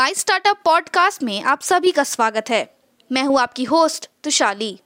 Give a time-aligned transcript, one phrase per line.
[0.00, 2.76] My startup podcast में आप सभी का स्वागत है।
[3.12, 4.80] मैं हूँ आपकी होस्ट तुशाली।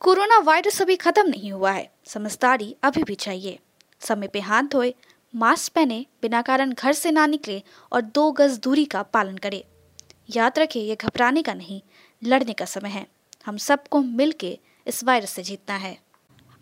[0.00, 3.58] कोरोना वायरस अभी खत्म नहीं हुआ है। समझदारी अभी भी चाहिए।
[4.00, 4.94] समय पे हाथ धोए,
[5.34, 9.64] मास्क पहने, बिना कारण घर से ना निकले और दो गज दूरी का पालन करें।
[10.36, 11.82] याद रखें, ये घबराने का नहीं,
[12.24, 13.06] लड़ने का समय है।
[13.46, 15.98] हम सबको मिल के इस वायरस से जीतना है।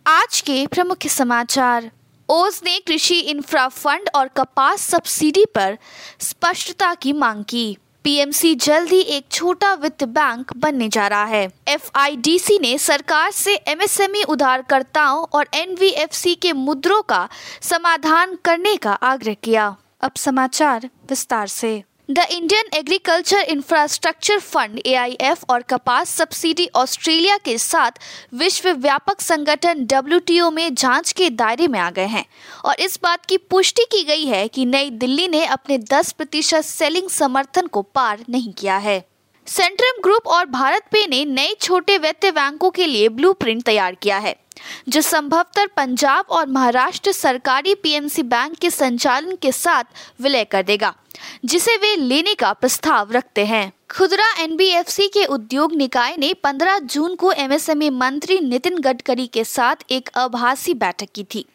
[0.07, 1.91] आज के प्रमुख समाचार।
[2.29, 5.79] ओज ने कृषि इंफ्रा फंड और कपास सब्सिडी पर
[6.21, 11.49] स्पष्टता की मांग की। पीएमसी जल्द ही एक छोटा वित्त बैंक बनने जा रहा है।
[11.69, 17.29] एफआईडीसी ने सरकार से एमएसएमई उधारकर्ताओं और एनवीएफसी के मुद्रों का
[17.63, 25.45] समाधान करने का आग्रह किया। अब समाचार विस्तार से। The Indian agriculture infrastructure fund AIF
[25.51, 27.91] और कपास सब्सिडी ऑस्ट्रेलिया के साथ
[28.35, 32.25] विश्व व्यापक संगठन डब्ल्यू में जाँच के दायरे में आ गए हैं।
[32.65, 36.61] और इस बात की पुष्टि की गई है कि नई दिल्ली ने अपने 10 प्रतिशत
[36.61, 39.05] सेलिंग समर्थन को पार नहीं किया है।
[39.47, 44.19] सेंट्रम ग्रुप और भारत पे ने नए छोटे वित्तीय बैंकों के लिए ब्लूप्रिंट तैयार किया
[44.19, 44.35] है,
[44.89, 49.85] जो संभवतः पंजाब और महाराष्ट्र सरकारी पीएमसी बैंक के संचालन के साथ
[50.21, 50.95] विलय कर देगा,
[51.45, 57.15] जिसे वे लेने का प्रस्ताव रखते हैं। खुदरा एनबीएफसी के उद्योग निकाय ने 15 जून
[57.15, 61.47] को एमएसएमई मंत्री नितिन गडकरी के साथ एक आभासी बैठक की थी।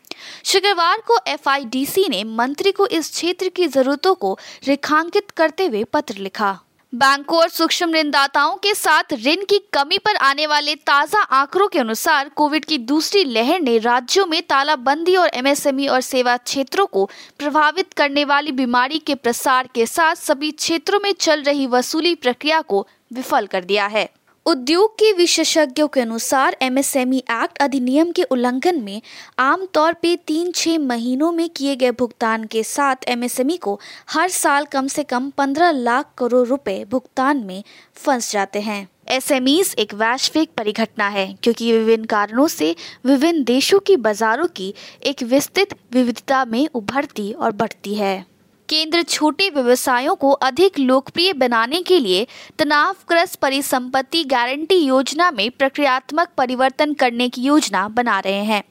[0.46, 6.16] शुक्रवार को एफआईडीसी ने मंत्री को इस क्षेत्र की जरूरतों को रेखांकित करते हुए पत्र
[6.18, 6.60] लिखा।
[6.94, 11.80] बैंकों और सूक्ष्म ऋणदाताओं के साथ ऋण की कमी पर आने वाले ताज़ा आंकड़ों के
[11.80, 17.10] अनुसार कोविड की दूसरी लहर ने राज्यों में तालाबंदी और एमएसएमई और सेवा क्षेत्रों को
[17.40, 22.62] प्रभावित करने वाली बीमारी के प्रसार के साथ सभी क्षेत्रों में चल रही वसूली प्रक्रिया
[22.62, 24.10] को विफल कर दिया है।
[24.46, 29.02] उद्योग के विशेषज्ञों के अनुसार एमएसएमई एक्ट अधिनियम के उल्लंघन में
[29.40, 34.66] आमतौर पर तीन छः महीनों में किए गए भुगतान के साथ एमएसएमई को हर साल
[34.66, 37.64] कम से कम पंद्रह लाख करोड़ रुपए भुगतान में
[37.96, 43.96] फंस जाते हैं। एसएमईज एक वैश्विक परिघटना है, क्योंकि विभिन्न कारणों से विभिन्न देशों की
[43.98, 44.74] बाजारों की
[45.04, 48.31] एक विस्तृत विविधता में उभरती और बढ़ती है।
[48.72, 52.28] केंद्र छोटे व्यवसायों को अधिक लोकप्रिय बनाने के लिए
[52.60, 58.64] तनावग्रस्त परिसंपत्ति गारंटी योजना में प्रक्रियात्मक परिवर्तन करने की योजना बना रहे हैं।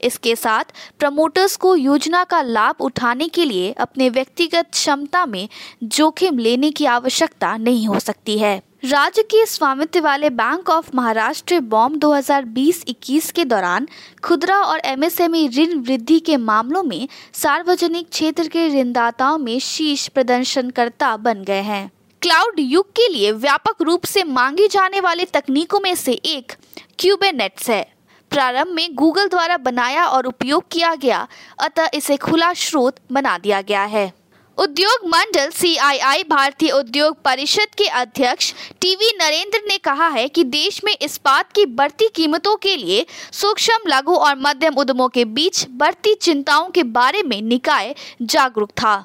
[0.00, 0.64] इसके साथ
[0.98, 5.48] प्रमोटर्स को योजना का लाभ उठाने के लिए अपने व्यक्तिगत क्षमता में
[5.82, 11.60] जोखिम लेने की आवश्यकता नहीं हो सकती है। राज्य के स्वामित्व वाले बैंक ऑफ़ महाराष्ट्र
[11.60, 13.88] बॉम्ब 2020-21 के दौरान
[14.24, 21.16] खुदरा और एमएसएमई ऋण वृद्धि के मामलों में सार्वजनिक क्षेत्र के ऋणदाताओं में शीर्ष प्रदर्शनकर्ता
[21.16, 21.90] बन गए हैं।
[22.22, 26.52] क्लाउड युग के लिए व्यापक रूप से मांगी जाने वाली तकनीकों में से एक
[26.98, 27.91] क्यूबेनेट्स है।
[28.32, 31.26] प्रारंभ में गूगल द्वारा बनाया और उपयोग किया गया,
[31.60, 34.12] अतः इसे खुला स्रोत बना दिया गया है।
[34.58, 40.80] उद्योग मंडल सीआईआई भारतीय उद्योग परिषद के अध्यक्ष टीवी नरेंद्र ने कहा है कि देश
[40.84, 46.14] में इस्पात की बढ़ती कीमतों के लिए सूक्ष्म, लघु और मध्यम उद्यमों के बीच बढ़ती
[46.14, 49.04] चिंताओं के बारे में निकाय जागरूक था।